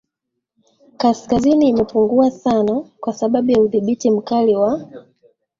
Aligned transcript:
Kaskazini 0.97 1.69
imepungua 1.69 2.31
sana 2.31 2.85
kwa 2.99 3.13
sababu 3.13 3.51
ya 3.51 3.59
udhibiti 3.61 4.11
mkali 4.11 4.55
wa 4.55 4.85